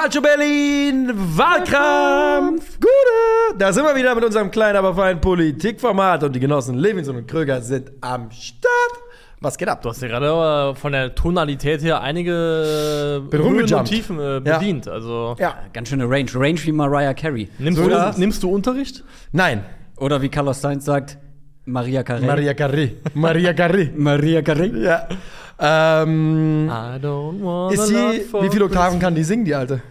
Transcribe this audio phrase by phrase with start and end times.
[0.00, 3.58] Calcio Berlin, Wahlkampf, Gute.
[3.58, 7.26] Da sind wir wieder mit unserem kleinen, aber feinen Politikformat und die Genossen Levinson und
[7.26, 8.92] Kröger sind am Start.
[9.40, 9.82] Was geht ab?
[9.82, 13.84] Du hast ja gerade von der Tonalität her einige Höhen und.
[13.86, 14.86] Tiefen äh, bedient.
[14.86, 15.56] Also Ja.
[15.72, 16.30] Ganz schöne Range.
[16.32, 17.48] Range wie Mariah Carey.
[17.58, 19.02] nimmst, So du, nimmst du Unterricht?
[19.32, 19.64] Nein,
[19.96, 21.18] Oder wie Carlos Sainz sagt,
[21.64, 22.24] Maria Carey.
[22.24, 22.92] Maria Carré.
[23.14, 23.90] Maria Carré.
[23.96, 24.80] Maria Carey.
[24.80, 25.08] Ja.
[25.58, 29.82] Ähm, I don't wanna ist sie, wie viele Oktaven kann die singen, die Alte?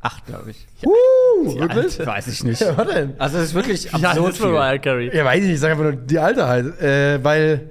[0.00, 0.66] Acht, glaube ich.
[0.84, 2.04] Uh, wirklich?
[2.04, 2.60] Weiß ich nicht.
[2.60, 3.14] Ja, was denn?
[3.18, 4.48] Also es ist wirklich Ja, absurd ist viel.
[4.50, 5.16] Mariah Carey.
[5.16, 6.78] Ja, weiß ich nicht, ich sag einfach nur die Alte halt.
[6.80, 7.70] Äh, weil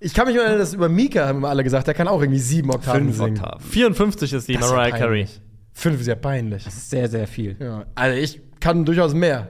[0.00, 2.20] ich kann mich nur erinnern, dass über Mika haben immer alle gesagt, der kann auch
[2.22, 3.36] irgendwie sieben Oktaven Fünf singen.
[3.38, 3.60] Oktaven.
[3.60, 5.24] 54 ist die Das ist ja Mariah Carey.
[5.24, 5.40] peinlich.
[5.74, 6.64] Fünf ist ja peinlich.
[6.64, 7.56] Das ist sehr, sehr viel.
[7.60, 7.84] Ja.
[7.94, 9.48] Also ich kann durchaus mehr.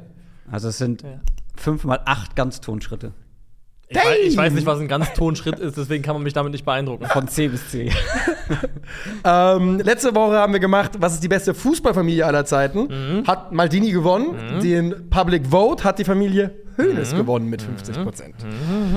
[0.50, 1.04] Also es sind
[1.56, 3.12] fünf mal acht Ganztonschritte.
[3.90, 6.52] Ich, weiß, ich weiß nicht, was ein ganz Tonschritt ist, deswegen kann man mich damit
[6.52, 7.06] nicht beeindrucken.
[7.06, 7.90] Von C bis C.
[9.24, 13.22] Ähm, letzte Woche haben wir gemacht, was ist die beste Fußballfamilie aller Zeiten?
[13.26, 14.60] Hat Maldini gewonnen.
[14.62, 18.34] Den Public Vote hat die Familie Hoeneß gewonnen mit 50 Prozent.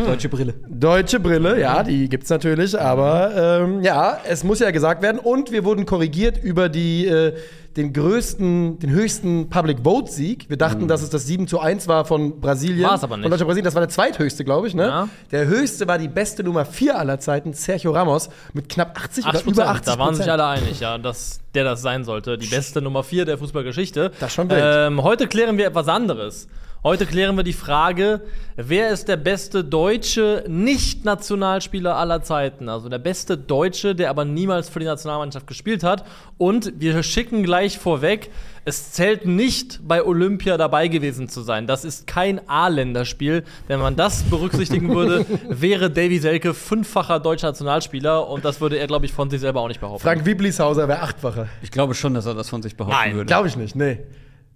[0.05, 0.53] Deutsche Brille.
[0.69, 5.19] Deutsche Brille, ja, die gibt's natürlich, aber ähm, ja, es muss ja gesagt werden.
[5.19, 7.33] Und wir wurden korrigiert über die, äh,
[7.77, 10.49] den größten, den höchsten Public Vote-Sieg.
[10.49, 12.89] Wir dachten, dass es das 7 zu 1 war von Brasilien.
[12.89, 13.23] War's aber nicht.
[13.23, 14.73] Von Deutschland Brasilien, das war der zweithöchste, glaube ich.
[14.73, 14.87] Ne?
[14.87, 15.09] Ja.
[15.31, 19.37] Der höchste war die beste Nummer 4 aller Zeiten, Sergio Ramos, mit knapp 80 oder
[19.39, 22.37] 8 über 80 da waren sich alle einig, ja, dass der das sein sollte.
[22.37, 24.11] Die beste Nummer 4 der Fußballgeschichte.
[24.19, 24.61] Das ist schon wild.
[24.63, 26.47] ähm, Heute klären wir etwas anderes.
[26.83, 28.21] Heute klären wir die Frage,
[28.55, 32.69] wer ist der beste deutsche Nicht-Nationalspieler aller Zeiten?
[32.69, 36.07] Also der beste Deutsche, der aber niemals für die Nationalmannschaft gespielt hat.
[36.39, 38.31] Und wir schicken gleich vorweg,
[38.65, 41.67] es zählt nicht bei Olympia dabei gewesen zu sein.
[41.67, 43.43] Das ist kein A-Länderspiel.
[43.67, 48.27] Wenn man das berücksichtigen würde, wäre Davy Selke fünffacher deutscher Nationalspieler.
[48.27, 50.01] Und das würde er, glaube ich, von sich selber auch nicht behaupten.
[50.01, 51.47] Frank Wieblishauser wäre achtfacher.
[51.61, 53.27] Ich glaube schon, dass er das von sich behaupten Nein, würde.
[53.27, 53.99] Glaube ich nicht, nee.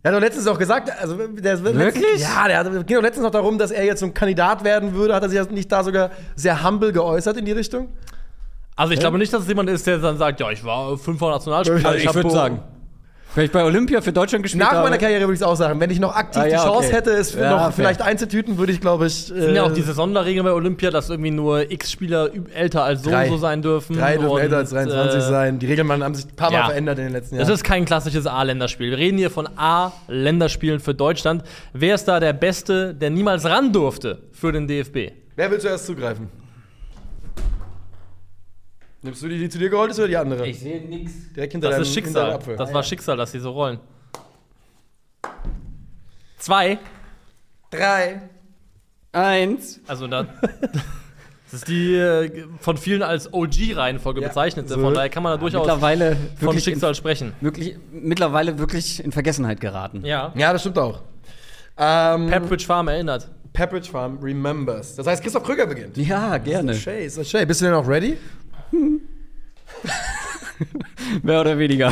[0.06, 1.96] Er hat doch letztens auch gesagt, also der Wirklich?
[1.96, 4.64] Letztens, ja, der hat, ging doch letztens noch darum, dass er jetzt so ein Kandidat
[4.64, 5.16] werden würde.
[5.16, 7.88] Hat er sich nicht da sogar sehr humble geäußert in die Richtung?
[8.76, 11.32] Also ich glaube nicht, dass es jemand ist, der dann sagt, ja, ich war fünffacher
[11.32, 11.90] Nationalspieler.
[11.90, 12.60] Also ich hab würde sagen,
[13.36, 14.84] wenn ich bei Olympia für Deutschland gespielt Nach habe.
[14.84, 15.80] meiner Karriere würde ich es auch sagen.
[15.80, 16.96] Wenn ich noch aktiv Ah, ja, die Chance okay.
[16.98, 17.72] hätte, es Ja, noch fair.
[17.74, 19.14] vielleicht einzutüten, würde ich, glaube ich.
[19.14, 22.84] Es sind ja auch äh, diese Sonderregeln bei Olympia, dass irgendwie nur x Spieler älter
[22.84, 23.26] als so Drei.
[23.26, 23.98] und so sein dürfen.
[23.98, 25.60] Drei dürfen Und, älter als 23 äh, sein.
[25.60, 26.66] Die Regeln haben sich ein paar Mal ja.
[26.66, 27.56] verändert in den letzten Das Jahren.
[27.56, 28.90] ist kein klassisches A-Länderspiel.
[28.92, 31.44] Wir reden hier von A-Länderspielen für Deutschland.
[31.74, 35.12] Wer ist da der Beste, der niemals ran durfte für den DFB?
[35.36, 36.30] Wer will zuerst zugreifen?
[39.06, 40.48] Nimmst du die, die zu dir geholt ist oder die andere?
[40.48, 41.32] Ich sehe nichts.
[41.34, 42.32] Direkt hinter Das deinem- ist hinter Schicksal.
[42.34, 42.56] Apfel.
[42.58, 43.80] Das war Schicksal, dass sie so rollen.
[46.40, 46.78] Zwei.
[47.72, 48.22] Drei.
[49.12, 49.80] Eins.
[49.88, 50.26] Also da.
[51.52, 54.68] Das ist die äh, von vielen als OG-Reihenfolge Ja, bezeichnete.
[54.68, 54.80] so.
[54.80, 57.34] Von daher kann man da durchaus Mittlerweile von wirklich, Schicksal sprechen.
[57.40, 60.04] in, wirklich, mittlerweile wirklich in Vergessenheit geraten.
[60.04, 60.34] Ja.
[60.36, 61.04] Ja, das stimmt auch.
[61.78, 63.30] Ähm, Pepperidge Farm erinnert.
[63.54, 64.96] Pepperidge Farm remembers.
[64.96, 65.96] Das heißt, Christoph Krüger beginnt.
[65.96, 66.74] Ja, gerne.
[66.74, 67.46] Shay, ist das Shay.
[67.46, 68.18] Bist du denn auch ready?
[71.24, 71.92] Mehr oder weniger.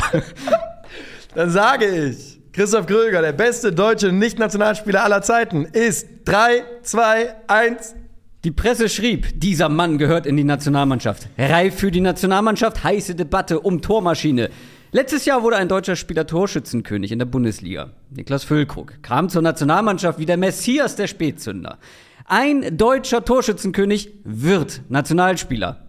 [1.34, 7.96] Dann sage ich, Christoph Kröger, der beste deutsche Nicht-Nationalspieler aller Zeiten, ist 3, 2, 1.
[8.44, 11.28] Die Presse schrieb, dieser Mann gehört in die Nationalmannschaft.
[11.38, 14.50] Reif für die Nationalmannschaft, heiße Debatte um Tormaschine.
[14.92, 17.90] Letztes Jahr wurde ein deutscher Spieler Torschützenkönig in der Bundesliga.
[18.10, 21.78] Niklas Füllkrug kam zur Nationalmannschaft wie der Messias der Spätzünder.
[22.26, 25.83] Ein deutscher Torschützenkönig wird Nationalspieler.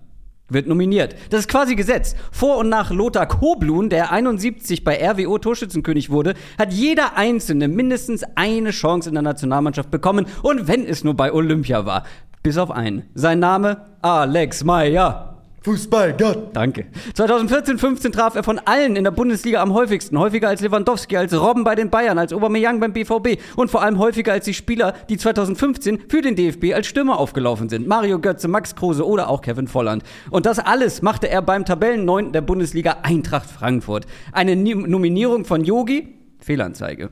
[0.48, 1.16] Wird nominiert.
[1.32, 2.16] Das ist quasi Gesetz.
[2.32, 8.24] Vor und nach Lothar Koblun, der 71 bei RWO Torschützenkönig wurde, hat jeder Einzelne mindestens
[8.36, 10.28] eine Chance in der Nationalmannschaft bekommen.
[10.44, 12.04] Und wenn es nur bei Olympia war.
[12.44, 13.10] Bis auf einen.
[13.16, 13.88] Sein Name?
[14.04, 15.35] Alex Meyer.
[15.66, 16.56] Fußballgott.
[16.56, 16.86] Danke.
[17.16, 20.20] 2014-15 traf er von allen in der Bundesliga am häufigsten.
[20.20, 23.98] Häufiger als Lewandowski, als Robben bei den Bayern, als Aubameyang beim BVB und vor allem
[23.98, 27.88] häufiger als die Spieler, die 2015 für den DFB als Stürmer aufgelaufen sind.
[27.88, 30.04] Mario Götze, Max Kruse oder auch Kevin Volland.
[30.30, 34.06] Und das alles machte er beim Tabellenneunten der Bundesliga Eintracht Frankfurt.
[34.34, 36.16] Eine Ni Nominierung von Yogi?
[36.42, 37.10] Fehlanzeige.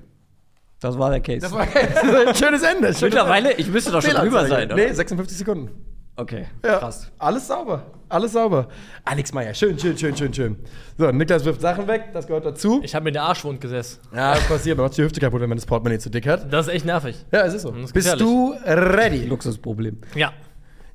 [0.79, 1.39] Das war der Case.
[1.39, 1.69] Das war ein
[2.35, 2.89] schönes Ende.
[2.89, 4.75] Schönes Mittlerweile, ich müsste doch schon drüber sein, oder?
[4.75, 5.92] Nee, 56 Sekunden.
[6.15, 6.77] Okay, Ja.
[6.77, 7.11] krass.
[7.17, 7.83] Alles sauber.
[8.07, 8.67] Alles sauber.
[9.03, 10.55] Alex Meyer, schön, schön, schön, schön, schön.
[10.97, 12.81] So, Niklas wirft Sachen weg, das gehört dazu.
[12.83, 13.99] Ich habe mir den Arschwund gesessen.
[14.15, 16.53] Ja, das passiert, man hat die Hüfte kaputt, wenn man das Portemonnaie zu dick hat.
[16.53, 17.25] Das ist echt nervig.
[17.31, 17.71] Ja, es ist so.
[17.73, 19.25] Ist Bist du ready?
[19.25, 19.97] Luxusproblem.
[20.13, 20.31] Ja.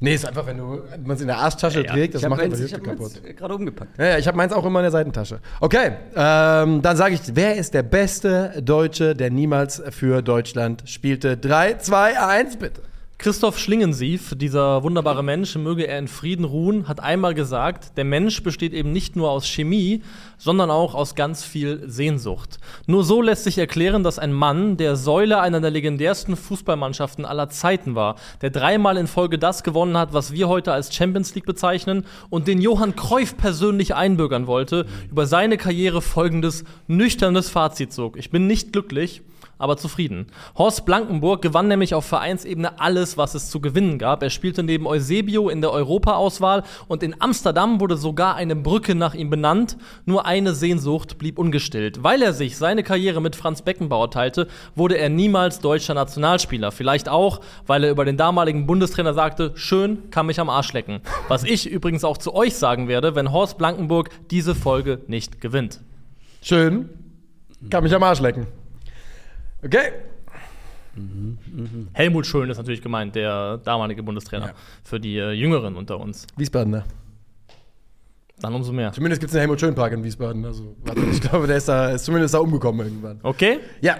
[0.00, 2.38] Nee, ist einfach, wenn du man es in der Arschtasche Ja, trägt, das Ich macht
[2.41, 3.20] einfach meins, die ich Hüfte kaputt.
[3.25, 3.99] meins gerade umgepackt.
[3.99, 5.41] Ja, ja, ich habe meins auch immer in der Seitentasche.
[5.61, 11.37] Okay, ähm, dann sage ich, wer ist der beste Deutsche, der niemals für Deutschland spielte?
[11.37, 12.82] 3, 2, 1, bitte.
[13.20, 18.44] Christoph Schlingensief, dieser wunderbare Mensch, möge er in Frieden ruhen, hat einmal gesagt, der Mensch
[18.44, 20.05] besteht eben nicht nur aus Chemie,
[20.37, 22.61] sondern auch aus ganz viel Sehnsucht.
[22.87, 27.49] Nur so lässt sich erklären, dass ein Mann, der Säule einer der legendärsten Fußballmannschaften aller
[27.49, 31.47] Zeiten war, der dreimal in Folge das gewonnen hat, was wir heute als Champions League
[31.47, 38.17] bezeichnen und den Johann Cruyff persönlich einbürgern wollte, über seine Karriere folgendes nüchternes Fazit zog.
[38.17, 39.23] Ich bin nicht glücklich,
[39.58, 40.26] aber zufrieden.
[40.56, 44.22] Horst Blankenburg gewann nämlich auf Vereinsebene alles, was es zu gewinnen gab.
[44.22, 49.14] Er spielte neben Eusebio in der Europaauswahl und in Amsterdam wurde sogar eine Brücke nach
[49.14, 49.76] ihm benannt.
[50.06, 52.02] Nur eine Sehnsucht blieb ungestillt.
[52.02, 56.72] Weil er sich seine Karriere mit Franz Beckenbauer teilte, wurde er niemals deutscher Nationalspieler.
[56.72, 61.00] Vielleicht auch, weil er über den damaligen Bundestrainer sagte, schön, kann mich am Arsch lecken.
[61.28, 65.81] Was ich übrigens auch zu euch sagen werde, wenn Horst Blankenburg diese Folge nicht gewinnt.
[66.43, 66.88] Schön.
[67.70, 68.46] Kann mich am Arsch lecken.
[69.64, 69.93] Okay.
[71.93, 74.46] Helmut Schön ist natürlich gemeint, der damalige Bundestrainer.
[74.49, 74.55] Ja.
[74.84, 76.26] Für die äh, Jüngeren unter uns.
[76.37, 76.84] Wiesbadener.
[78.40, 78.93] Dann umso mehr.
[78.93, 80.44] Zumindest gibt es einen Helmut Schön Park in Wiesbaden.
[80.44, 83.19] Also, warte, ich glaube, der ist, da, ist zumindest da umgekommen irgendwann.
[83.22, 83.60] Okay?
[83.81, 83.99] Ja.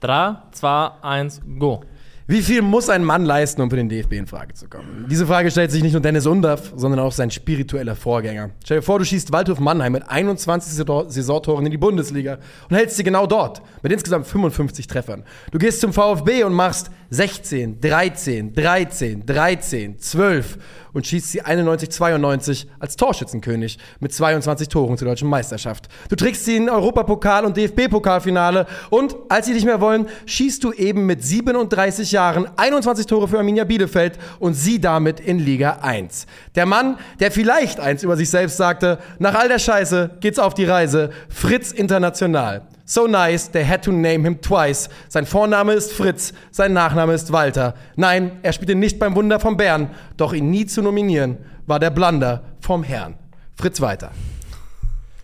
[0.00, 1.82] 3, 2, 1, go.
[2.30, 5.06] Wie viel muss ein Mann leisten, um für den DFB in Frage zu kommen?
[5.10, 8.50] Diese Frage stellt sich nicht nur Dennis Undaff, sondern auch sein spiritueller Vorgänger.
[8.62, 12.36] Stell dir vor, du schießt Waldhof Mannheim mit 21 Saison- Saisontoren in die Bundesliga
[12.68, 15.24] und hältst sie genau dort mit insgesamt 55 Treffern.
[15.52, 20.58] Du gehst zum VfB und machst 16, 13, 13, 13, 12
[20.92, 25.88] und schießt sie 91, 92 als Torschützenkönig mit 22 Toren zur deutschen Meisterschaft.
[26.08, 30.72] Du trägst sie in Europapokal und DFB-Pokalfinale und als sie nicht mehr wollen, schießt du
[30.72, 36.26] eben mit 37 Jahren 21 Tore für Arminia Bielefeld und sie damit in Liga 1.
[36.56, 40.54] Der Mann, der vielleicht eins über sich selbst sagte, nach all der Scheiße geht's auf
[40.54, 42.66] die Reise, Fritz International.
[42.90, 44.88] So nice, they had to name him twice.
[45.10, 47.74] Sein Vorname ist Fritz, sein Nachname ist Walter.
[47.96, 51.36] Nein, er spielte nicht beim Wunder vom Bern, doch ihn nie zu nominieren,
[51.66, 53.18] war der Blunder vom Herrn.
[53.56, 54.12] Fritz Walter.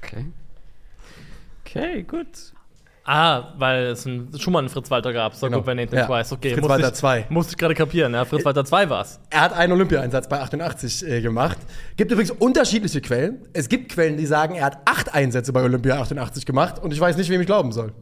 [0.02, 0.26] Okay.
[1.64, 2.53] Okay, gut.
[3.06, 5.34] Ah, weil es einen, schon mal einen Fritz Walter gab.
[5.34, 5.58] So Genau.
[5.58, 6.06] gut, wenn Nathan Ja.
[6.06, 6.32] Twice.
[6.32, 7.26] Okay, Fritz musste Walter ich, 2.
[7.28, 8.24] Musste ich gerade kapieren, ja.
[8.24, 9.20] Fritz Walter 2 war's.
[9.28, 11.58] Er hat einen Olympiaeinsatz bei 88 äh, gemacht.
[11.96, 13.42] Gibt übrigens unterschiedliche Quellen.
[13.52, 17.00] Es gibt Quellen, die sagen, er hat acht Einsätze bei Olympia 88 gemacht und ich
[17.00, 17.92] weiß nicht, wem ich glauben soll.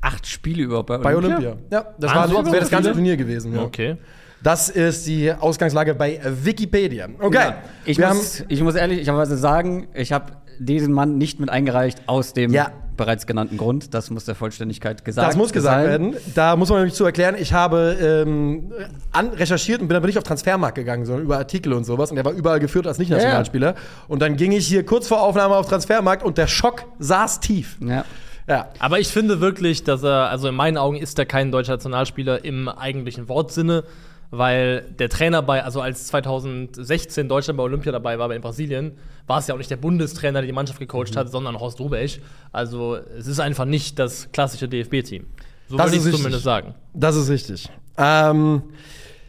[0.00, 1.50] Acht Spiele überhaupt bei Bei Olympia?
[1.50, 1.56] Olympia.
[1.70, 2.92] Ja, das, war, das wäre das ganze?
[2.92, 3.54] Turnier gewesen.
[3.54, 3.62] Ja.
[3.62, 3.96] Okay.
[4.42, 7.08] Das ist die Ausgangslage bei Wikipedia.
[7.20, 7.36] Okay.
[7.36, 7.62] Ja.
[7.84, 12.52] Ich, muss, ich muss ehrlicherweise sagen, ich habe diesen Mann nicht mit eingereicht aus dem
[12.52, 12.72] Ja.
[12.98, 13.94] Bereits genannten Grund.
[13.94, 15.90] Das muss der Vollständigkeit gesagt Das muss gesagt sein.
[15.90, 16.16] werden.
[16.34, 18.70] Da muss man nämlich zu erklären, ich habe ähm,
[19.12, 22.10] an, recherchiert und bin aber nicht auf Transfermarkt gegangen, sondern über Artikel und sowas.
[22.10, 23.74] Und der war überall geführt als Nicht-Nationalspieler.
[24.08, 27.78] Und dann ging ich hier kurz vor Aufnahme auf Transfermarkt und der Schock saß tief.
[27.80, 28.04] Ja.
[28.48, 28.68] Ja.
[28.78, 32.44] Aber ich finde wirklich, dass er, also in meinen Augen ist er kein deutscher Nationalspieler
[32.44, 33.84] im eigentlichen Wortsinne,
[34.30, 38.92] weil der Trainer bei, also als 2016 Deutschland bei Olympia dabei war, in Brasilien,
[39.26, 41.18] war es ja auch nicht der Bundestrainer, der die Mannschaft gecoacht Mhm.
[41.18, 42.20] hat, sondern Horst Rubesch.
[42.52, 45.26] Also es ist einfach nicht das klassische DFB-Team.
[45.68, 46.16] So Das würde ich richtig.
[46.16, 46.74] zumindest sagen.
[46.94, 47.68] Das ist richtig.
[47.96, 48.62] Ähm,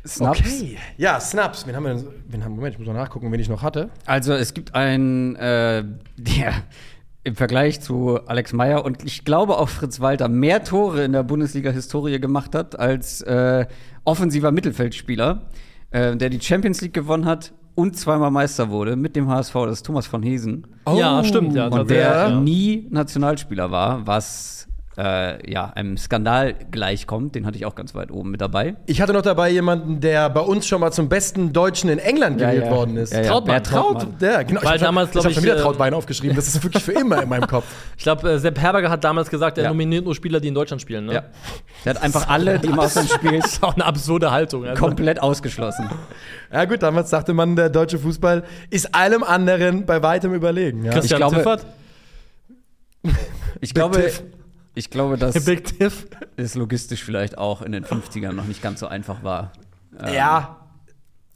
[0.08, 0.40] Snaps.
[0.40, 0.78] okay.
[0.98, 1.68] Ja, Snaps.
[1.68, 2.08] Wen haben wir denn?
[2.30, 3.90] Wen haben, Moment, ich muss mal nachgucken, wen ich noch hatte.
[4.06, 5.84] Also es gibt einen, äh,
[6.18, 6.54] der
[7.30, 11.22] im Vergleich zu Alex Meyer und ich glaube auch Fritz Walter mehr Tore in der
[11.22, 13.68] Bundesliga-Historie gemacht hat als äh,
[14.04, 15.44] offensiver Mittelfeldspieler,
[15.92, 19.74] äh, der die Champions League gewonnen hat und zweimal Meister wurde mit dem HSV, das
[19.74, 20.66] ist Thomas von Hesen.
[20.92, 22.40] Ja, stimmt, ja, und der ja.
[22.40, 24.68] nie Nationalspieler war, was
[25.00, 27.34] äh, ja, einem Skandal gleichkommt.
[27.34, 28.76] Den hatte ich auch ganz weit oben mit dabei.
[28.86, 32.42] Ich hatte noch dabei jemanden, der bei uns schon mal zum besten Deutschen in England
[32.42, 32.72] Ja, gewählt ja.
[32.72, 33.14] worden ist.
[33.14, 33.64] Ja, ja, Trautmann.
[33.64, 34.16] Trautmann.
[34.20, 34.62] Ja, genau.
[34.64, 36.36] Weil ich damals, ich ich, schon wieder äh, Trautwein aufgeschrieben.
[36.36, 37.66] Das ist wirklich für immer in meinem Kopf.
[37.98, 39.70] Ich glaube, äh, Sepp Herberger hat damals gesagt, er Ja.
[39.70, 41.06] nominiert nur Spieler, die in Deutschland spielen.
[41.06, 41.14] Ne?
[41.14, 41.24] Ja.
[41.86, 44.66] Der hat einfach alle, die im Ausland spielen, Das ist auch eine absurde Haltung.
[44.66, 44.82] Also.
[44.84, 45.90] komplett ausgeschlossen.
[46.52, 50.86] Ja gut, damals sagte man, der deutsche Fußball ist allem anderen bei weitem überlegen.
[50.86, 50.92] Ja.
[50.94, 51.66] Christian Ich glaube- Tiffert,
[53.62, 54.24] Ich glaube, Tiff.
[54.80, 55.36] Ich glaube, dass
[56.38, 59.52] es logistisch vielleicht auch in den 50ern noch nicht ganz so einfach war.
[60.02, 60.56] ähm, ja,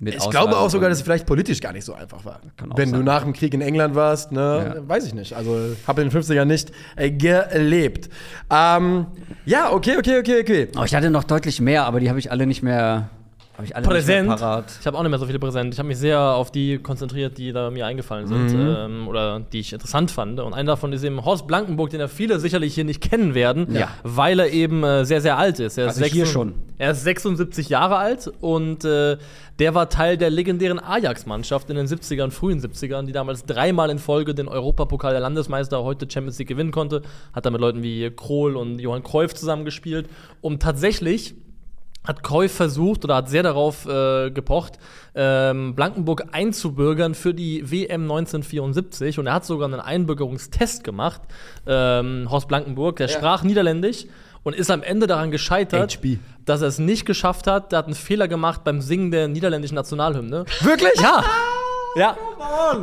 [0.01, 2.41] ich Auswahl glaube auch sogar, dass es vielleicht politisch gar nicht so einfach war.
[2.75, 3.05] Wenn du sein.
[3.05, 4.89] nach dem Krieg in England warst, ne, Ja.
[4.89, 5.33] weiß ich nicht.
[5.33, 8.09] Also habe in den 50ern nicht äh, gelebt.
[8.50, 9.05] Ähm,
[9.45, 10.67] ja, okay, okay, okay, okay.
[10.77, 13.09] Oh, ich hatte noch deutlich mehr, aber die habe ich alle nicht mehr,
[13.53, 14.27] habe ich alle Präsent.
[14.27, 14.65] parat.
[14.81, 15.74] Ich habe auch nicht mehr so viele präsent.
[15.74, 19.60] Ich habe mich sehr auf die konzentriert, die da mir eingefallen sind ähm, oder die
[19.60, 20.39] ich interessant fand.
[20.39, 23.67] Und einer davon ist eben Horst Blankenburg, den ja viele sicherlich hier nicht kennen werden,
[23.75, 23.89] Ja.
[24.03, 25.77] weil er eben äh, sehr, sehr alt ist.
[25.77, 26.53] Er ist Also hier 76 schon.
[26.79, 29.17] Er ist 76 Jahre alt und äh,
[29.60, 34.00] der war Teil der legendären Ajax-Mannschaft in den 70ern, frühen 70ern, die damals dreimal in
[34.00, 37.03] Folge den Europapokal der Landesmeister, heute Champions League gewinnen konnte.
[37.33, 40.10] Hat da mit Leuten wie Krohl und Johann Cruyff zusammengespielt,
[40.41, 41.36] um tatsächlich
[42.05, 44.79] hat Cruyff versucht oder hat sehr darauf äh, gepocht,
[45.15, 51.22] ähm, Blankenburg einzubürgern für die WM 1974 und er hat sogar einen Einbürgerungstest gemacht,
[51.65, 54.05] ähm, Horst Blankenburg, der sprach Niederländisch
[54.43, 56.17] und ist am Ende daran gescheitert, HB.
[56.45, 57.72] dass er es nicht geschafft hat.
[57.72, 60.45] Der hat einen Fehler gemacht beim Singen der niederländischen Nationalhymne.
[60.62, 61.00] Wirklich?
[61.01, 61.24] Ja.
[61.95, 62.17] Ja.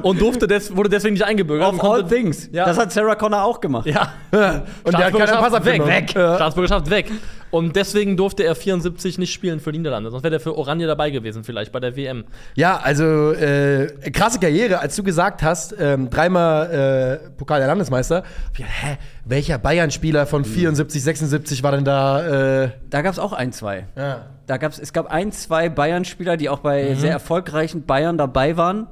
[0.03, 1.75] Und durfte des, wurde deswegen nicht eingebürgert.
[1.75, 2.49] Of all things.
[2.53, 2.65] Ja.
[2.65, 3.87] Das hat Sarah Connor auch gemacht.
[3.87, 4.13] Ja.
[4.31, 5.85] Und der hat keinen Pass weg.
[5.85, 6.15] weg.
[6.15, 6.37] Ja.
[6.37, 7.11] Staatsbürgerschaft weg.
[7.51, 10.11] Und deswegen durfte er 74 nicht spielen für Niederlande.
[10.11, 12.25] Sonst wäre er für Oranje dabei gewesen, vielleicht bei der WM.
[12.55, 18.23] Ja, also äh, krasse Karriere, als du gesagt hast, ähm, dreimal äh, Pokal der Landesmeister.
[18.55, 22.63] Hä, welcher Bayern-Spieler von 74, 76 war denn da?
[22.65, 23.87] Äh, Da gab es auch ein, zwei.
[23.97, 24.27] ja.
[24.47, 28.89] Da gab's, es gab ein, zwei Bayern-Spieler, die auch bei sehr erfolgreichen Bayern dabei waren,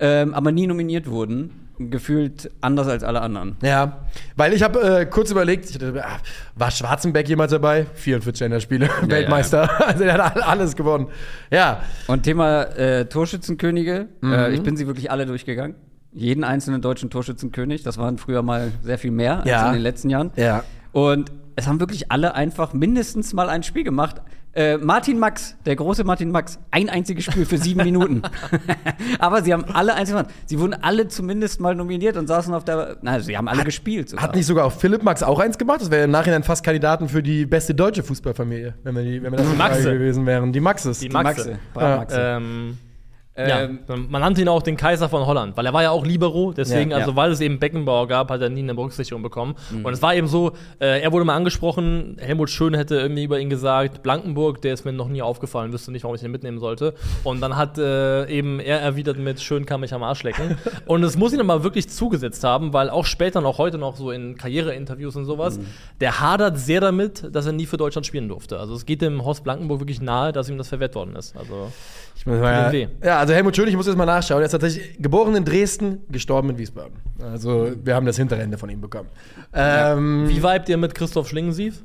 [0.00, 1.65] ähm, aber nie nominiert wurden.
[1.78, 3.56] Gefühlt anders als alle anderen.
[3.62, 6.18] Ja, weil ich habe äh, kurz überlegt, ich dachte, ah,
[6.54, 7.86] war Schwarzenbeck jemals dabei?
[7.94, 9.68] 44 Länderspiele, Weltmeister.
[9.86, 11.08] Also er hat all- alles gewonnen.
[11.50, 15.76] Ja, Und Thema äh, Torschützenkönige, äh, ich bin sie wirklich alle durchgegangen.
[16.12, 17.82] Jeden einzelnen deutschen Torschützenkönig.
[17.82, 19.66] Das waren früher mal sehr viel mehr als Ja.
[19.68, 20.30] in den letzten Jahren.
[20.36, 20.64] ja.
[20.92, 24.16] Und es haben wirklich alle einfach mindestens mal ein Spiel gemacht.
[24.56, 28.22] Äh, Martin Max, der große Martin Max, ein einziges Spiel für sieben Minuten.
[29.18, 30.34] Aber sie haben alle einzeln gemacht.
[30.46, 32.96] Sie wurden alle zumindest mal nominiert und saßen auf der.
[33.02, 34.08] Na, sie haben alle gespielt.
[34.08, 34.22] sogar.
[34.24, 35.82] Hat nicht sogar auch Philipp Max auch eins gemacht?
[35.82, 39.30] Das wäre im Nachhinein fast Kandidaten für die beste deutsche Fußballfamilie, wenn wir, die, wenn
[39.30, 39.92] wir das in Maxe.
[39.92, 40.52] Gewesen wären.
[40.54, 41.00] Die Maxes.
[41.00, 41.50] Die Die Maxe.
[41.50, 41.58] Maxe.
[41.74, 41.96] Bra Ja.
[41.98, 42.16] Maxe.
[42.18, 42.78] Ähm,
[43.36, 46.06] Ähm, ja, man nannte ihn auch den Kaiser von Holland, weil er war ja auch
[46.06, 47.16] Libero, deswegen, Ja, also ja.
[47.16, 49.56] weil es eben Beckenbauer gab, hat er nie eine Berücksichtigung bekommen.
[49.82, 53.38] Und es war eben so, äh, er wurde mal angesprochen, Helmut Schön hätte irgendwie über
[53.38, 56.58] ihn gesagt, Blankenburg, der ist mir noch nie aufgefallen, wüsste nicht, warum ich den mitnehmen
[56.58, 56.94] sollte.
[57.24, 60.56] Und dann hat äh, eben er erwidert mit, Schön kann mich am Arsch lecken.
[60.86, 64.10] und es muss ihn aber wirklich zugesetzt haben, weil auch später noch heute noch so
[64.10, 65.60] in Karriereinterviews und sowas,
[66.00, 68.58] der hadert sehr damit, dass er nie für Deutschland spielen durfte.
[68.58, 71.36] Also es geht dem Horst Blankenburg wirklich nahe, dass ihm das verwehrt worden ist.
[71.36, 71.70] Also
[72.16, 72.88] Ich mal, weh.
[73.04, 74.40] ja, also Helmut Schön, ich muss jetzt mal nachschauen.
[74.40, 76.94] Er ist tatsächlich geboren in Dresden, gestorben in Wiesbaden.
[77.20, 79.08] Also wir haben das Hinterende von ihm bekommen.
[79.52, 81.82] Ähm, Wie vibet ihr mit Christoph Schlingensief?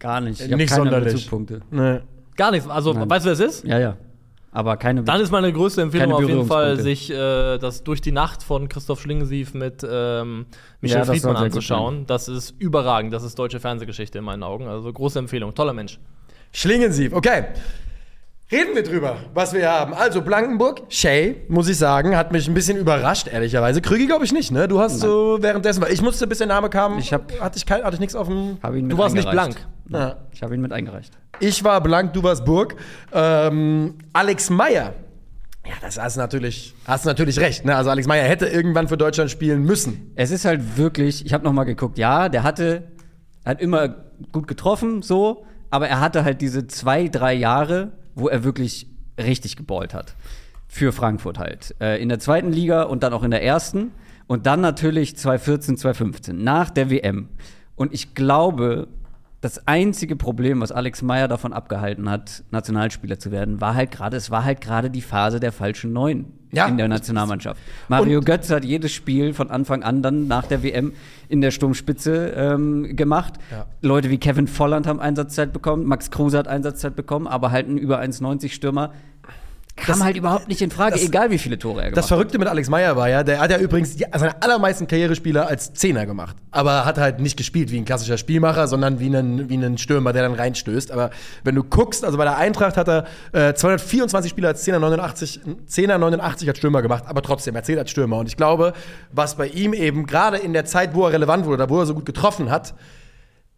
[0.00, 0.40] Gar nicht.
[0.40, 1.12] Ich Nicht sonderlich.
[1.12, 1.60] Bezugspunkte.
[1.70, 2.02] ne.
[2.36, 2.68] Gar nichts.
[2.68, 3.08] Also, Nein.
[3.08, 3.64] weißt du, wer es ist?
[3.64, 3.96] Ja, ja.
[4.50, 8.10] Aber keine Dann ist meine größte Empfehlung auf jeden Fall, sich äh, das durch die
[8.10, 10.46] Nacht von Christoph Schlingensief mit ähm,
[10.80, 12.06] Michel Ja, Friedmann anzuschauen.
[12.06, 13.12] Das ist überragend.
[13.12, 14.66] Das ist deutsche Fernsehgeschichte in meinen Augen.
[14.66, 15.54] Also große Empfehlung.
[15.54, 16.00] Toller Mensch.
[16.52, 17.44] Schlingensief, okay.
[18.54, 19.94] Reden wir drüber, was wir haben.
[19.94, 23.80] Also Blankenburg, Shay, muss ich sagen, hat mich ein bisschen überrascht, ehrlicherweise.
[23.80, 24.68] Krügi glaube ich nicht, ne?
[24.68, 27.66] Du hast so währenddessen, weil ich musste, bis der Name kam, Ich hab- hatte ich,
[27.66, 28.58] kein, hatte ich nichts auf dem.
[28.62, 29.56] Hab ihn mit Du warst nicht blank.
[29.88, 30.16] Ja.
[30.32, 31.12] Ich habe ihn mit eingereicht.
[31.40, 32.76] Ich war blank, du warst Burg.
[33.12, 34.94] Ähm, Alex Meyer.
[35.66, 37.64] Ja, das hast du natürlich, hast natürlich recht.
[37.64, 37.74] Ne?
[37.74, 40.12] Also Alex Meyer hätte irgendwann für Deutschland spielen müssen.
[40.14, 42.82] Es ist halt wirklich, ich habe noch mal geguckt, ja, der hatte,
[43.46, 43.88] hat immer
[44.30, 48.86] gut getroffen, so, aber er hatte halt diese zwei, drei Jahre, wo er wirklich
[49.18, 50.14] richtig geballt hat.
[50.66, 51.74] Für Frankfurt halt.
[51.80, 53.92] Äh, in der zweiten Liga und dann auch in der ersten.
[54.26, 57.28] Und dann natürlich 2014, 2015, nach der WM.
[57.76, 58.88] Und ich glaube,
[59.44, 64.16] das einzige Problem, was Alex Meyer davon abgehalten hat, Nationalspieler zu werden, war halt gerade,
[64.16, 66.66] es war halt gerade die Phase der falschen Neun Ja.
[66.66, 67.60] in der Nationalmannschaft.
[67.88, 70.92] Mario Götze hat jedes Spiel von Anfang an dann nach der WM
[71.28, 73.34] in der Sturmspitze ähm, gemacht.
[73.50, 73.66] Ja.
[73.82, 77.76] Leute wie Kevin Volland haben Einsatzzeit bekommen, Max Kruse hat Einsatzzeit bekommen, aber halt ein
[77.76, 78.92] über 1,90 Stürmer
[79.84, 82.08] kam Das- halt überhaupt nicht in Frage, das- egal wie viele Tore er gemacht Das
[82.08, 85.72] Verrückte mit Alex Meyer war ja, der hat ja übrigens die, seine allermeisten Karrierespieler als
[85.74, 86.36] Zehner gemacht.
[86.50, 90.12] Aber hat halt nicht gespielt wie ein klassischer Spielmacher, sondern wie ein, wie ein Stürmer,
[90.12, 90.90] der dann reinstößt.
[90.92, 91.10] Aber
[91.42, 95.40] wenn du guckst, also bei der Eintracht hat er äh, 224 Spieler als Zehner 89,
[95.66, 98.18] Zehner 89 als Stürmer gemacht, aber trotzdem, er zählt als Stürmer.
[98.18, 98.72] Und ich glaube,
[99.12, 101.86] was bei ihm eben gerade in der Zeit, wo er relevant wurde, oder wo er
[101.86, 102.74] so gut getroffen hat,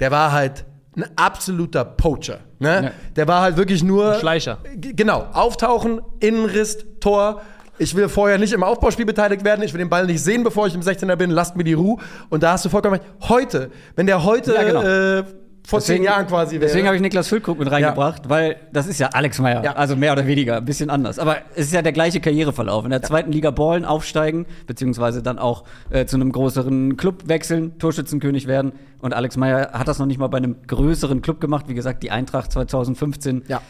[0.00, 0.64] der war halt
[0.96, 2.38] ein absoluter Poacher.
[2.58, 2.84] Ne?
[2.84, 2.90] Ja.
[3.16, 4.14] Der war halt wirklich nur.
[4.14, 4.58] Schleicher.
[4.76, 7.42] G- Genau, auftauchen, Innenriss, Tor.
[7.78, 9.62] Ich will vorher nicht im Aufbauspiel beteiligt werden.
[9.62, 11.30] Ich will den Ball nicht sehen, bevor ich im 16er bin.
[11.30, 11.98] Lasst mir die Ruhe.
[12.30, 13.04] Und da hast du vollkommen recht.
[13.28, 14.82] Heute, wenn der heute Ja, genau.
[14.82, 15.24] äh,
[15.66, 16.66] vor zehn Jahren quasi wäre.
[16.66, 19.64] Deswegen habe ich Niklas Füllkrug mit reingebracht, weil das ist ja Alex Meyer.
[19.64, 19.72] Ja.
[19.72, 21.18] Also mehr oder weniger, ein bisschen anders.
[21.18, 22.84] Aber es ist ja der gleiche Karriereverlauf.
[22.84, 27.78] In der zweiten Liga ballen, aufsteigen, beziehungsweise dann auch äh, zu einem größeren Club wechseln,
[27.78, 28.72] Torschützenkönig werden.
[29.00, 31.66] Und Alex Meyer hat das noch nicht mal bei einem größeren Club gemacht.
[31.68, 33.44] Wie gesagt, die Eintracht 2015.
[33.48, 33.60] ja.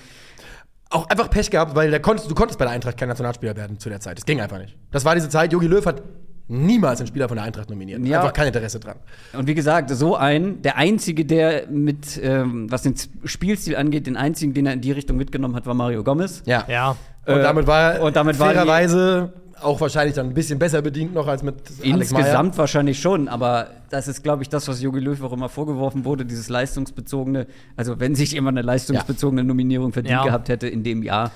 [0.88, 3.80] Auch einfach Pech gehabt, weil der konntest, du konntest bei der Eintracht kein Nationalspieler werden
[3.80, 4.18] zu der Zeit.
[4.18, 4.76] Das ging einfach nicht.
[4.92, 6.00] Das war diese Zeit, Jogi Löw hat
[6.48, 8.04] niemals einen Spieler von der Eintracht nominiert.
[8.06, 8.20] Ja.
[8.20, 8.96] Einfach kein Interesse dran.
[9.36, 14.16] Und wie gesagt, so ein, der einzige, der mit, ähm, was den Spielstil angeht, den
[14.16, 16.42] einzigen, den er in die Richtung mitgenommen hat, war Mario Gomez.
[16.46, 16.64] Ja.
[16.68, 16.96] Ja.
[17.26, 21.26] Und Äh, damit war, und damit fairerweise auch wahrscheinlich dann ein bisschen besser bedient noch
[21.26, 22.20] als mit Alex Meyer.
[22.20, 26.04] Insgesamt wahrscheinlich schon, aber das ist, glaube ich, das, was Jogi Löw auch immer vorgeworfen
[26.04, 27.46] wurde, dieses leistungsbezogene.
[27.74, 30.24] Also, wenn sich jemand eine leistungsbezogene Nominierung verdient Ja.
[30.24, 31.30] gehabt hätte in dem Jahr,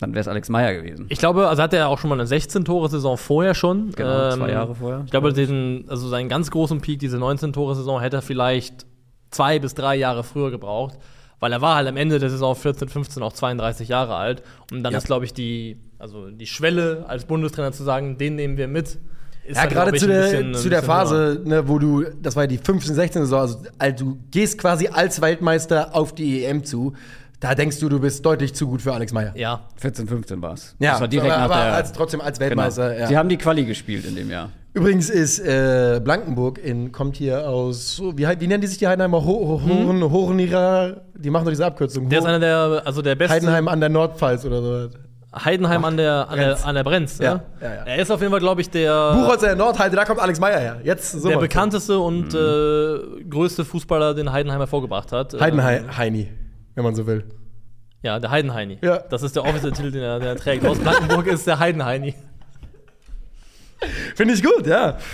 [0.00, 1.06] dann wäre es Alex Meyer gewesen.
[1.08, 3.78] Ich glaube, also hat er auch schon mal eine 16-Tore-Saison vorher schon.
[3.88, 5.02] Ähm, Genau, zwei Jahre vorher.
[5.04, 8.86] Ich glaube, diesen, also seinen ganz großen Peak, diese 19-Tore-Saison, hätte er vielleicht
[9.30, 10.98] zwei bis drei Jahre früher gebraucht.
[11.38, 14.42] Weil er war halt am Ende der Saison 14, 15 auch 32 Jahre alt.
[14.72, 14.98] Und dann Ja.
[14.98, 18.98] ist, glaube ich, die, also die Schwelle als Bundestrainer zu sagen, den nehmen wir mit.
[19.42, 20.82] Ist Ja, dann, gerade zu der, bisschen- zu der.
[20.82, 24.58] Phase, ne, wo du, das war ja die 15, 16 Saison, also, also du gehst
[24.58, 26.92] quasi als Weltmeister auf die EM zu.
[27.40, 29.32] Da denkst du, du bist deutlich zu gut für Alex Meyer.
[29.34, 29.62] Ja.
[29.76, 30.76] 14, 15 war es.
[30.78, 31.74] Ja, das war direkt aber, nach aber der.
[31.74, 32.50] als, trotzdem als genau.
[32.50, 32.98] Weltmeister.
[32.98, 33.06] Ja.
[33.06, 34.50] Sie haben die Quali gespielt in dem Jahr.
[34.74, 38.86] Übrigens ist äh, Blankenburg in, kommt hier aus, so, wie, wie nennen die sich die
[38.86, 39.24] Heidenheimer?
[39.24, 42.08] Ho Ho Horen, Horenira, die machen doch diese Abkürzung.
[42.08, 43.34] Der ist einer der, also der beste.
[43.34, 44.88] Heidenheim an der Nordpfalz oder so.
[45.32, 46.60] Heidenheim an der, an Brenz.
[46.60, 47.18] der, an der Brenz.
[47.18, 47.42] Ja, ne?
[47.60, 47.82] ja, ja.
[47.84, 49.14] Er ist auf jeden Fall, glaube ich, der.
[49.14, 50.80] Buchholz der Nordheide, da kommt Alex Meyer her.
[50.84, 55.34] Jetzt so der bekannteste und äh, größte Fußballer, den Heidenheim hervorgebracht hat.
[55.34, 56.28] Ähm, Heidenheini,
[56.74, 57.24] wenn man so will.
[58.02, 58.78] Ja, der Heidenheini.
[58.82, 58.98] Ja.
[58.98, 60.64] Das ist der offizielle Titel, den er, den er trägt.
[60.64, 62.14] Aus Blankenburg ist der Heidenheini.
[64.14, 64.96] Finde ich gut, ja.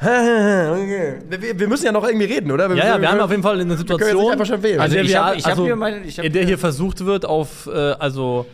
[0.00, 1.14] Okay.
[1.30, 2.68] Wir, wir müssen ja noch irgendwie reden, oder?
[2.74, 4.80] Ja, ja, wir haben auf jeden Fall eine können jetzt Situation, nicht einfach schon wählen.
[4.80, 7.04] Also in der ich wir- hab- ich hab hier meine- in der hier- hier versucht
[7.06, 8.44] wird, auf, äh, also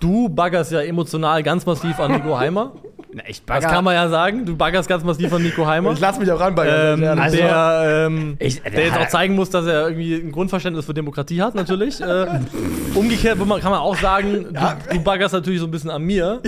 [0.00, 2.72] du baggerst ja emotional ganz massiv an Nico Heimer.
[3.14, 4.46] Na, ich Das kann man ja sagen.
[4.46, 5.92] Du baggerst ganz massiv an Nico Heimer.
[5.92, 9.34] Ich lass mich auch ran bei Ähm, also, der, ähm, Ich- der jetzt auch zeigen
[9.34, 12.00] muss, dass er irgendwie ein Grundverständnis für Demokratie hat, natürlich.
[12.00, 12.26] Äh,
[12.94, 16.40] umgekehrt kann man auch sagen, du, du baggerst natürlich so ein bisschen an mir.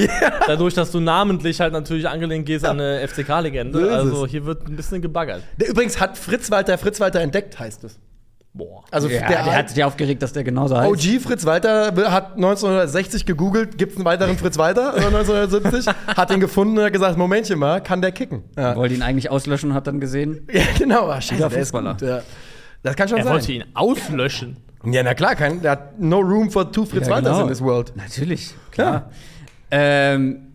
[0.47, 3.91] Dadurch, dass du namentlich halt natürlich angelehnt gehst an eine FCK-Legende.
[3.93, 5.43] Also hier wird ein bisschen gebaggert.
[5.61, 7.99] Der übrigens hat Fritz Walter Fritz Walter entdeckt, heißt es.
[8.57, 8.85] Boah.
[8.93, 10.89] Also Ja, der, der, hat sich aufgeregt, dass der genauso heißt.
[10.89, 16.31] OG Fritz Walter hat 1960 gegoogelt, gibt es einen weiteren Fritz Walter äh, 1970, hat
[16.31, 18.45] ihn gefunden und hat gesagt, Momentchen mal, kann der kicken?
[18.57, 20.47] Ja, Wollte ihn eigentlich auslöschen und hat dann gesehen.
[20.53, 21.93] ja genau, ah, scheiße, der ist Fußballer.
[21.95, 22.03] gut.
[22.03, 22.23] Ja.
[22.85, 23.33] Das kann schon Er sein.
[23.33, 24.57] wollte ihn auslöschen.
[24.85, 27.43] Ja, na klar, kein, der hat no room for two Fritz Ja, Walters genau.
[27.47, 27.93] in this world.
[27.97, 29.11] Natürlich, klar.
[29.71, 30.47] Ähm,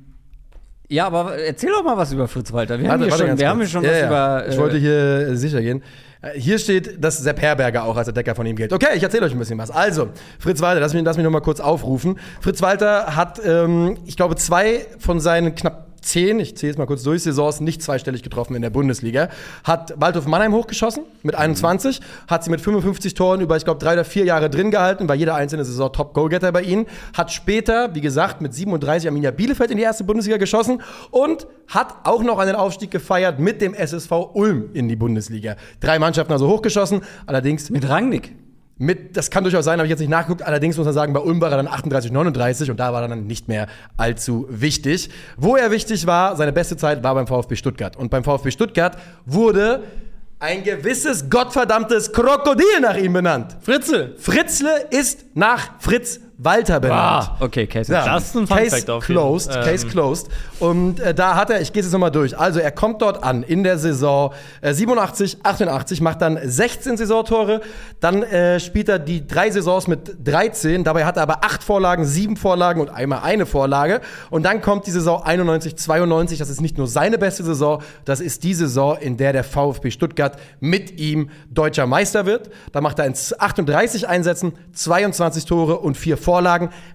[0.88, 2.80] ja, aber erzähl doch mal was über Fritz Walter.
[2.80, 4.08] Wir haben hier schon, wir haben hier schon Ja, was ja.
[4.08, 4.48] über.
[4.48, 4.94] Ich äh, wollte hier
[5.30, 5.84] äh, sicher gehen.
[6.22, 8.74] Äh, Hier steht, dass Sepp Herberger auch als Entdecker von ihm gilt.
[8.74, 9.72] Okay, ich erzähle euch ein bisschen was.
[9.72, 12.20] Also, Fritz Walter, lass mich, lass mich noch mal kurz aufrufen.
[12.42, 16.86] Fritz Walter hat, ähm, ich glaube, zwei von seinen knapp zehn, ich zähle es mal
[16.86, 19.30] kurz durch, Saisons nicht zweistellig getroffen in der Bundesliga.
[19.64, 23.94] Hat Waldhof Mannheim hochgeschossen mit 21, hat sie mit 55 Toren über, ich glaube, drei
[23.94, 26.86] oder vier Jahre drin gehalten, war jede einzelne Saison Top-Goalgetter bei ihnen.
[27.16, 30.82] Hat später, wie gesagt, mit 37 Arminia Bielefeld in die erste Bundesliga geschossen
[31.12, 35.56] und hat auch noch einen Aufstieg gefeiert mit dem SSV Ulm in die Bundesliga.
[35.80, 38.36] Drei Mannschaften also hochgeschossen, allerdings mit Rangnick.
[38.80, 40.42] Mit, das kann durchaus sein, habe ich jetzt nicht nachgeguckt.
[40.42, 43.10] Allerdings muss man sagen, bei Ulm war er dann 38, 39 und da war er
[43.10, 45.10] dann nicht mehr allzu wichtig.
[45.38, 47.98] Wo er wichtig war, seine beste Zeit war beim VfB Stuttgart.
[47.98, 49.84] Und beim VfB Stuttgart wurde
[50.40, 53.58] ein gewisses gottverdammtes Krokodil nach ihm benannt.
[53.62, 54.16] Fritzl!
[54.18, 57.32] Fritzle ist nach Fritz Walter benannt.
[57.34, 57.92] Ah, Okay, Case.
[57.92, 58.06] Ja.
[58.06, 59.64] Das ist ein Fun Case closed, Fall.
[59.64, 59.92] Case Ähm.
[59.92, 60.30] closed.
[60.60, 62.38] Und äh, da hat er, ich gehe es jetzt nochmal durch.
[62.38, 67.60] Also er kommt dort an in der Saison äh, 87, 88, macht dann 16 Saisontore.
[68.00, 70.86] Dann äh, spielt er die drei Saisons mit 13.
[70.86, 74.00] Dabei hat er aber acht Vorlagen, sieben Vorlagen und einmal eine Vorlage.
[74.30, 76.40] Und dann kommt die Saison 91, 92.
[76.40, 79.92] Das ist nicht nur seine beste Saison, das ist die Saison, in der der VfB
[79.92, 82.50] Stuttgart mit ihm deutscher Meister wird.
[82.72, 86.29] Da macht er in 38 Einsätzen 22 Tore und vier Vorlagen.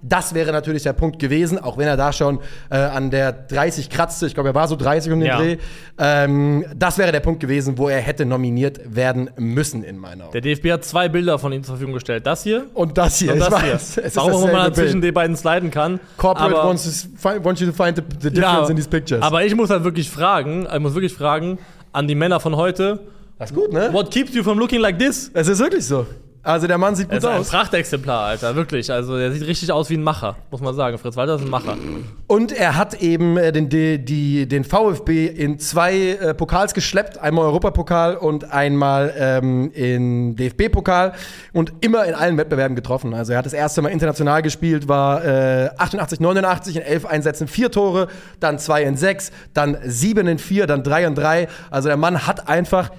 [0.03, 3.90] Das wäre natürlich der Punkt gewesen, auch wenn er da schon äh, an der 30
[3.90, 4.27] kratzte.
[4.27, 5.38] Ich glaube, er war so 30 um den Ja.
[5.38, 5.57] Dreh.
[5.99, 10.33] Ähm, das wäre der Punkt gewesen, wo er hätte nominiert werden müssen, in meiner Augen.
[10.33, 12.27] Der DFB hat zwei Bilder von ihm zur Verfügung gestellt.
[12.27, 13.73] Das hier Und das hier, und das hier.
[13.75, 15.03] weiß, es ist Warum man Bild.
[15.03, 16.01] die beiden sliden kann.
[16.16, 19.23] Corporate aber, wants, to find, wants you to find the, the difference in these pictures.
[19.23, 21.59] aber ich muss halt wirklich fragen, ich muss wirklich fragen
[21.92, 23.01] an die Männer von heute,
[23.38, 23.88] das ist gut, ne?
[23.92, 25.31] what keeps you from looking like this?
[25.35, 26.07] Es ist wirklich so.
[26.44, 27.48] Also der Mann sieht Er gut ist ein aus.
[27.48, 28.92] Prachtexemplar, Alter, wirklich.
[28.92, 30.98] Also der sieht richtig aus wie ein Macher, muss man sagen.
[30.98, 31.78] Fritz Walter ist ein Macher.
[32.26, 37.16] Und er hat eben äh, den, die, die, den VfB in zwei äh, Pokals geschleppt,
[37.16, 41.14] einmal Europapokal und einmal ähm, in DFB-Pokal
[41.54, 43.14] und immer in allen Wettbewerben getroffen.
[43.14, 47.48] Also er hat das erste Mal international gespielt, war äh, 88, 89 in elf Einsätzen
[47.48, 51.48] vier Tore, dann zwei in sechs, dann sieben in vier, dann drei in drei.
[51.70, 52.90] Also der Mann hat einfach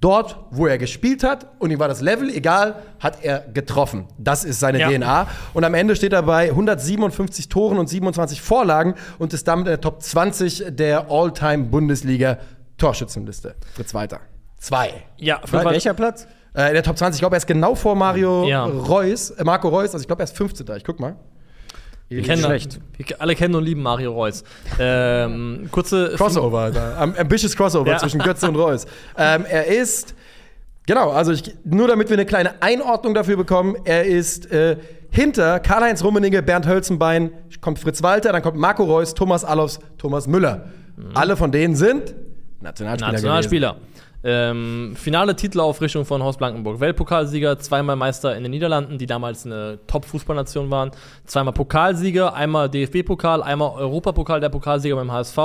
[0.00, 4.06] dort, wo er gespielt hat und ihm war das Level egal, hat er getroffen.
[4.18, 4.88] Das ist seine Ja.
[4.90, 5.26] DNA.
[5.54, 9.70] Und am Ende steht er bei 157 Toren und 27 Vorlagen und ist damit in
[9.70, 13.54] der Top 20 der All-Time-Bundesliga-Torschützenliste.
[13.74, 14.20] Fritz weiter.
[14.58, 14.90] Zwei.
[15.16, 16.26] Ja, Fritz Welcher Platz?
[16.54, 18.64] Äh, in der Top 20, ich glaube, er ist genau vor Mario Ja.
[18.64, 20.66] Reus, äh, Marco Reus, also ich glaube, er ist 15.
[20.76, 21.16] Ich guck mal.
[22.08, 22.80] Wir kennen schlecht.
[22.96, 24.44] Wir alle kennen und lieben Mario Reus.
[24.78, 26.96] Ähm, kurze Crossover, da.
[26.98, 27.98] Am- ambitious Crossover Ja.
[27.98, 28.86] zwischen Götze und Reus.
[29.16, 30.14] Ähm, er ist,
[30.86, 34.76] genau, also ich, nur damit wir eine kleine Einordnung dafür bekommen, er ist äh,
[35.10, 40.26] hinter Karl-Heinz Rummenigge, Bernd Hölzenbein, kommt Fritz Walter, dann kommt Marco Reus, Thomas Allofs, Thomas
[40.26, 40.66] Müller.
[41.14, 42.14] Alle von denen sind
[42.60, 43.12] Nationalspieler.
[43.12, 43.76] Nationalspieler.
[44.26, 46.80] Ähm, finale Titelaufrichtung von Horst Blankenburg.
[46.80, 50.92] Weltpokalsieger, zweimal Meister in den Niederlanden, die damals eine Top-Fußballnation waren.
[51.26, 55.38] Zweimal Pokalsieger, einmal DFB-Pokal, einmal Europapokal der Pokalsieger beim HSV,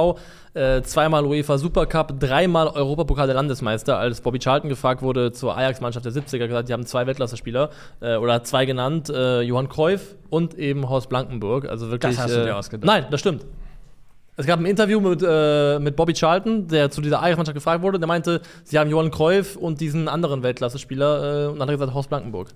[0.54, 3.98] äh, zweimal UEFA Supercup, dreimal Europapokal der Landesmeister.
[3.98, 8.16] Als Bobby Charlton gefragt wurde zur Ajax-Mannschaft der 70er, gesagt, die haben zwei Weltklasse-Spieler äh,
[8.16, 11.68] oder zwei genannt, äh, Johann Cruyff und eben Horst Blankenburg.
[11.68, 12.16] Also wirklich.
[12.16, 12.86] Das hast du äh, dir ausgedacht.
[12.86, 13.46] Nein, das stimmt.
[14.40, 18.00] Es gab ein Interview mit, äh, mit Bobby Charlton, der zu dieser Ajax-Mannschaft gefragt wurde.
[18.00, 21.48] Der meinte, sie haben Johann Cruyff und diesen anderen Weltklasse-Spieler.
[21.48, 22.48] Äh, und dann hat er gesagt, Horst Blankenburg.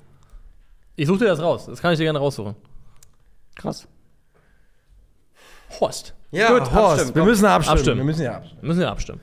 [0.95, 1.65] Ich suche dir das raus.
[1.65, 2.55] Das kann ich dir gerne raussuchen.
[3.55, 3.85] Krass.
[5.81, 6.13] Horst.
[6.31, 7.77] Ja, Gut, Horst, abstimmen, wir müssen abstimmen.
[7.77, 7.97] Abstimmen.
[7.97, 8.61] Wir müssen ja abstimmen.
[8.61, 9.21] Wir müssen ja abstimmen.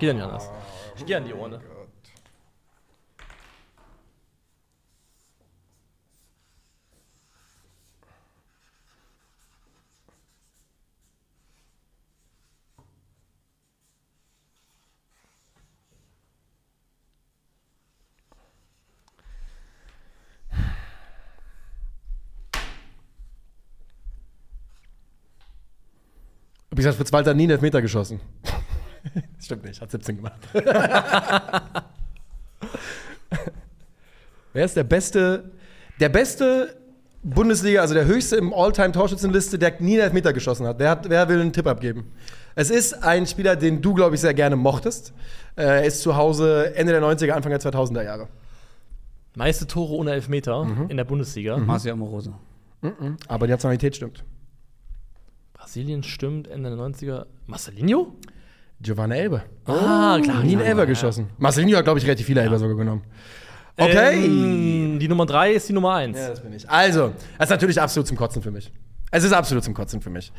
[0.00, 0.50] Geht ja nicht anders.
[0.96, 1.60] Ich gehe an die Urne.
[26.80, 28.20] Übrigens hat Fritz Walter nie einen Elfmeter geschossen.
[29.36, 30.40] Das Stimmt nicht, hat 17 gemacht.
[34.54, 35.50] Wer ist der beste,
[36.00, 36.74] der beste
[37.22, 40.78] Bundesliga, also der höchste im All-Time-Torschützenliste, der nie einen Elfmeter geschossen hat?
[40.78, 41.10] Wer, hat?
[41.10, 42.10] wer will einen Tipp abgeben?
[42.54, 45.12] Es ist ein Spieler, den du, glaube ich, sehr gerne mochtest.
[45.56, 48.28] Äh, Er ist zu Hause Ende der 90er, Anfang der 2000er Jahre.
[49.36, 51.58] Meiste Tore ohne Elfmeter in der Bundesliga.
[51.58, 52.32] Marcia Amoroso.
[53.28, 54.24] Aber die Nationalität stimmt.
[55.60, 57.26] Brasilien stimmt, Ende der 90er.
[57.46, 58.14] Marcelinho?
[58.80, 59.42] Giovanna Elbe.
[59.66, 60.42] Ah, klar.
[60.42, 61.28] Nie einen Elber geschossen.
[61.36, 63.02] Marcelinho hat, glaube ich, relativ viele Elber sogar genommen.
[63.76, 64.24] Okay.
[64.24, 66.16] Ähm, die Nummer 3 ist die Nummer 1.
[66.16, 66.68] Ja, das bin ich.
[66.68, 68.72] Also, das ist natürlich absolut zum Kotzen für mich.
[69.10, 70.32] Es ist absolut zum Kotzen für mich.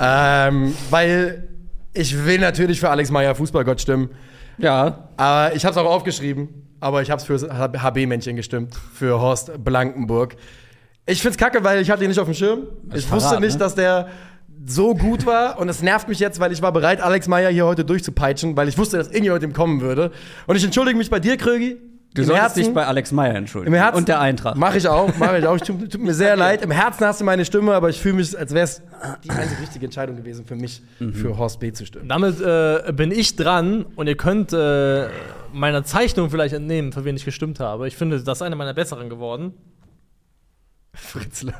[0.00, 1.48] Ähm, weil
[1.92, 4.10] ich will natürlich für Alex Meyer Fußballgott stimmen.
[4.58, 6.76] Ja, Aber ich habe es auch aufgeschrieben.
[6.78, 8.76] Aber ich habe es für das HB-Männchen gestimmt.
[8.94, 10.36] Für Horst Blankenburg.
[11.06, 12.68] Ich find's kacke, weil ich hatte ihn nicht auf dem Schirm.
[12.90, 13.58] ist Ich Verrat, wusste nicht, ne?
[13.58, 14.08] dass der
[14.66, 15.58] so gut war.
[15.58, 18.68] Und es nervt mich jetzt, weil ich war bereit, Alex Meyer hier heute durchzupeitschen, weil
[18.68, 20.10] ich wusste, dass irgendwie heute ihm kommen würde.
[20.46, 21.76] Und ich entschuldige mich bei dir, Krögi.
[22.14, 23.72] du Im solltest Herzen- dich bei Alex Meyer entschuldigen.
[23.74, 24.56] im Herzen, Und der Eintracht.
[24.56, 25.54] Mache ich auch, mache ich auch.
[25.56, 26.60] Ich tut, tut mir sehr leid.
[26.62, 28.82] Im Herzen hast du meine Stimme, aber ich fühle mich, als wäre es
[29.24, 31.72] die einzig richtige Entscheidung gewesen für mich, für Horst B.
[31.72, 32.08] zu stimmen.
[32.08, 35.06] Damit äh, bin ich dran und ihr könnt äh,
[35.52, 37.86] meiner Zeichnung vielleicht entnehmen, für wen ich gestimmt habe.
[37.88, 39.54] Ich finde, das ist eine meiner besseren geworden.
[40.92, 41.54] Fritzle.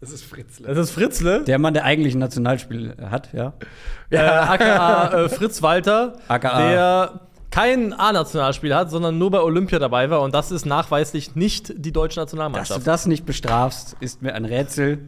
[0.00, 0.68] Das ist Fritzle.
[0.68, 3.52] Das ist Fritzle, Der Mann, der eigentlich ein Nationalspiel hat, ja.
[4.10, 6.68] äh, aka äh, Fritz Walter, AKA.
[6.70, 10.20] der kein A-Nationalspiel hat, sondern nur bei Olympia dabei war.
[10.20, 12.86] Und das ist nachweislich nicht die deutsche Dass du Nationalmannschaft.
[12.86, 14.98] das nicht bestrafst, ist mir ein Rätsel.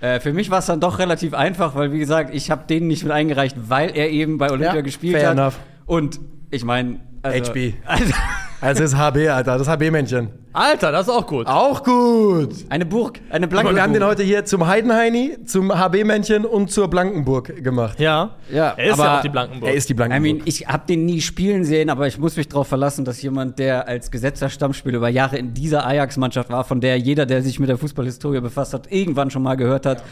[0.00, 2.88] Äh, für mich war es dann doch relativ einfach, weil, wie gesagt, ich habe den
[2.88, 5.38] nicht mit eingereicht, weil er eben bei Olympia Ja, gespielt fair hat.
[5.38, 5.58] enough.
[5.86, 6.18] Und
[6.50, 6.98] ich meine.
[7.22, 7.74] Also, HB.
[7.86, 8.12] Also,
[8.60, 9.58] Also das ist HB, Alter.
[9.58, 10.30] Das HB-Männchen.
[10.54, 11.46] Alter, das ist auch gut.
[11.46, 12.50] Auch gut.
[12.68, 16.70] eine Burg, eine blanke Und wir haben den heute hier zum Heidenheini, zum HB-Männchen und
[16.70, 17.98] zur Blankenburg gemacht.
[17.98, 18.36] Ja.
[18.50, 19.70] Ja, er ist aber ja auch die Blankenburg.
[19.70, 20.36] Er ist die I Blankenburg.
[20.38, 23.58] mean, ich habe den nie spielen sehen, aber ich muss mich darauf verlassen, dass jemand,
[23.58, 27.58] der als gesetzter Stammspieler über Jahre in dieser Ajax-Mannschaft war, von der jeder, der sich
[27.58, 30.02] mit der Fußballhistorie befasst hat, irgendwann schon mal gehört hat,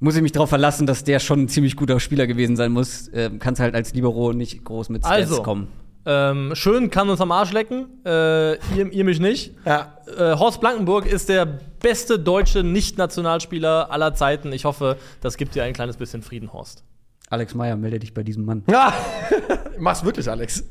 [0.00, 3.10] muss ich mich darauf verlassen, dass der schon ein ziemlich guter Spieler gewesen sein muss.
[3.12, 5.68] Ähm, Kannst halt als Libero nicht groß mit Stats Also, kommen.
[6.08, 8.02] Ähm, schön kann uns am Arsch lecken.
[8.04, 9.54] Äh, ihr, ihr mich nicht.
[9.66, 9.94] ja.
[10.16, 14.52] Äh, Horst Blankenburg ist der beste deutsche Nicht-Nationalspieler aller Zeiten.
[14.54, 16.82] Ich hoffe, das gibt dir ein kleines bisschen Frieden, Horst.
[17.28, 18.64] Alex Meyer, melde dich bei diesem Mann.
[18.70, 18.94] ja.
[19.78, 20.64] Mach's wirklich, Alex.